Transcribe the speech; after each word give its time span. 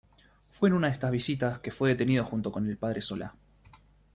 Fue 0.49 0.67
en 0.69 0.73
una 0.73 0.87
de 0.87 0.93
estas 0.93 1.11
visitas 1.11 1.59
que 1.59 1.69
fue 1.69 1.89
detenido 1.89 2.25
junto 2.25 2.51
con 2.51 2.67
el 2.67 2.75
Padre 2.75 3.03
Solá. 3.03 3.35